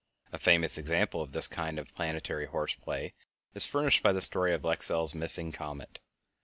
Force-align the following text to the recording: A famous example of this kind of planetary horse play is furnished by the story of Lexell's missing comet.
A 0.31 0.39
famous 0.39 0.79
example 0.79 1.21
of 1.21 1.31
this 1.31 1.47
kind 1.47 1.77
of 1.77 1.93
planetary 1.93 2.47
horse 2.47 2.73
play 2.73 3.13
is 3.53 3.67
furnished 3.67 4.01
by 4.01 4.11
the 4.13 4.19
story 4.19 4.51
of 4.51 4.63
Lexell's 4.63 5.13
missing 5.13 5.51
comet. 5.51 5.99